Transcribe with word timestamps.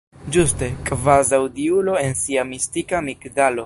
Ĝuste: 0.35 0.69
kvazaŭ 0.87 1.41
diulo 1.59 2.01
en 2.07 2.19
sia 2.25 2.51
mistika 2.55 3.07
migdalo. 3.11 3.59